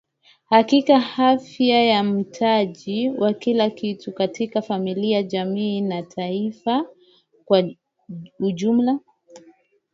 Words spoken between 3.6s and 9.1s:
kitu katika familia jamii na taifa kwa ujumla